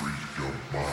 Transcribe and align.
Freedom. 0.00 0.30
your 0.38 0.80
mind. 0.80 0.89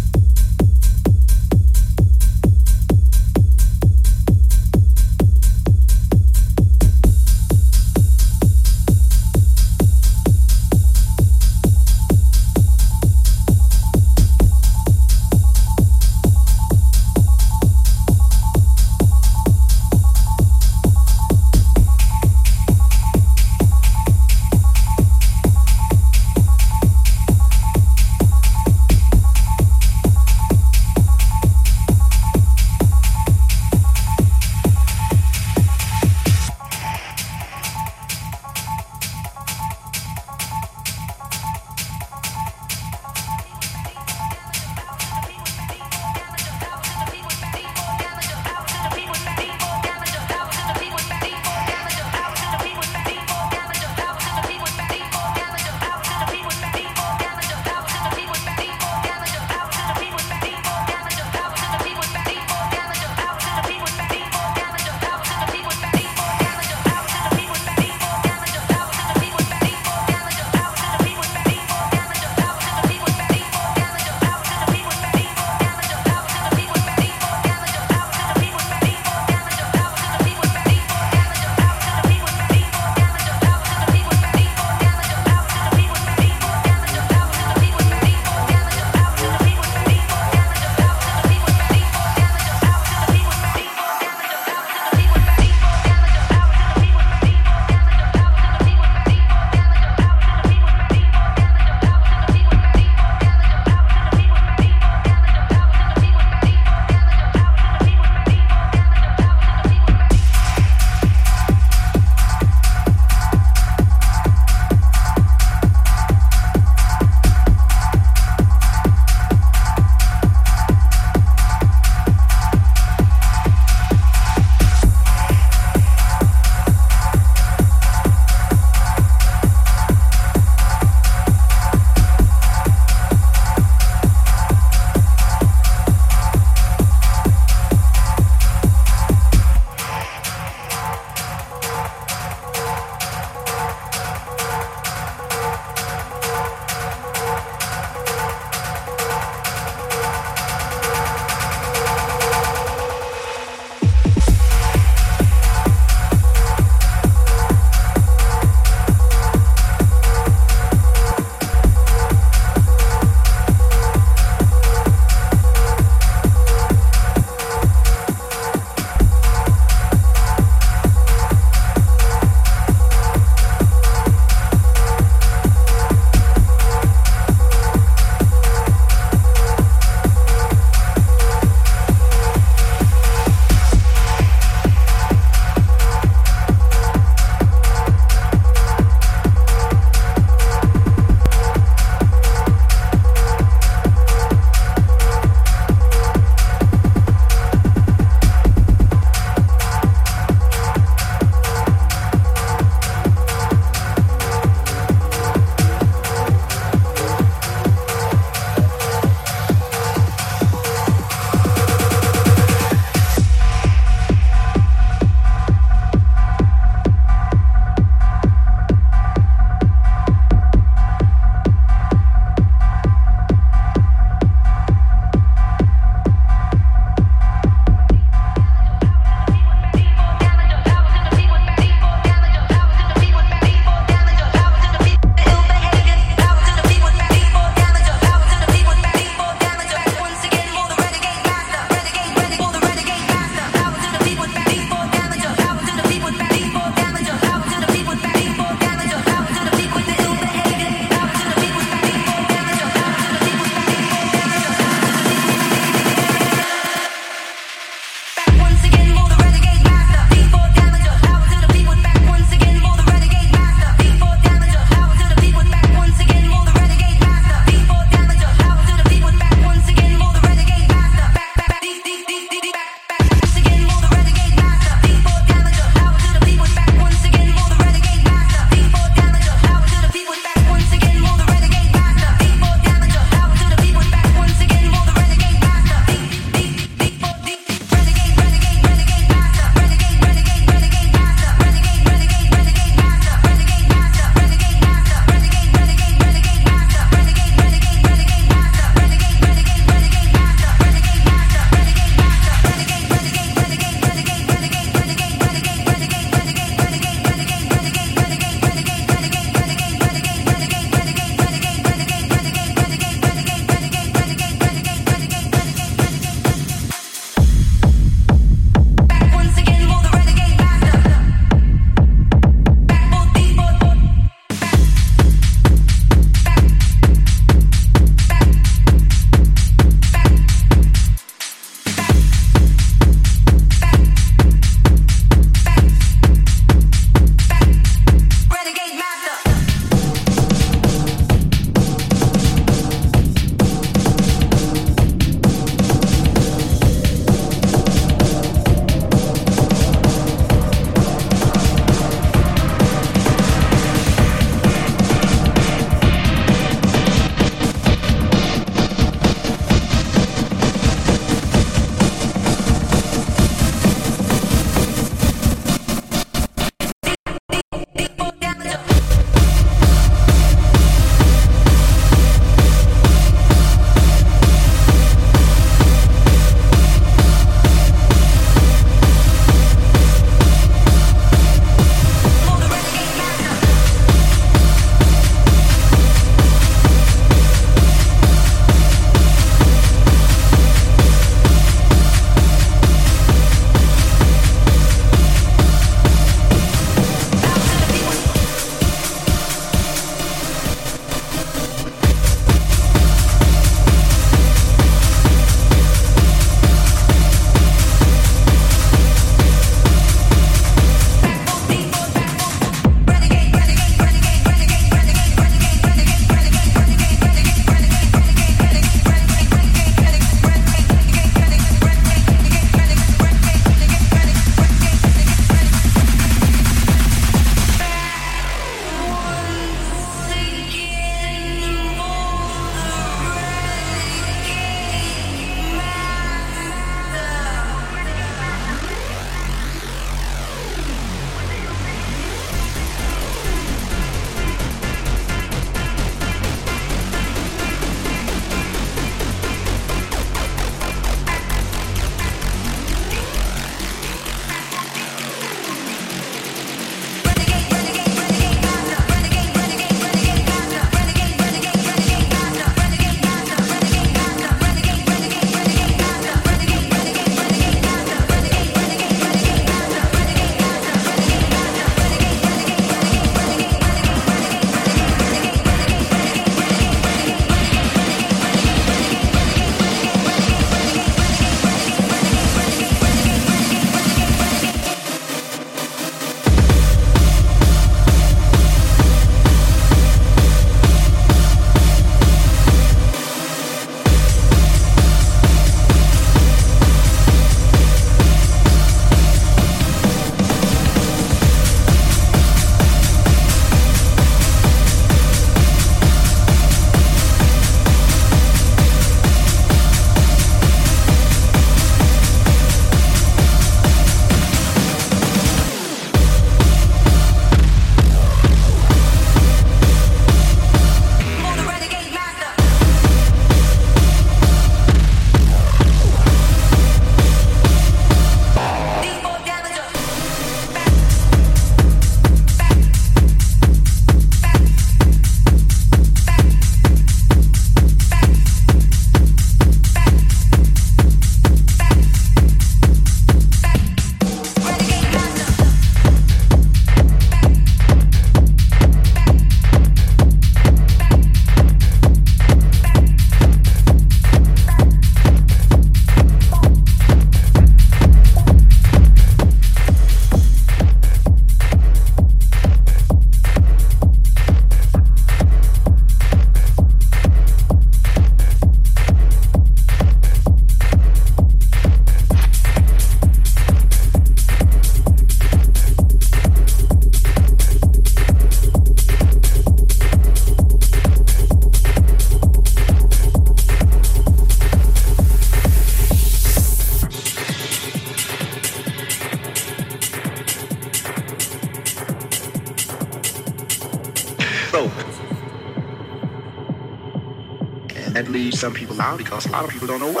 Because 598.97 599.25
a 599.25 599.31
lot 599.31 599.45
of 599.45 599.51
people 599.51 599.67
don't 599.67 599.79
know 599.79 599.91
what 599.91 600.00